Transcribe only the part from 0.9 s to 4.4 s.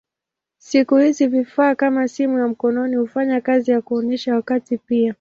hizi vifaa kama simu ya mkononi hufanya kazi ya kuonyesha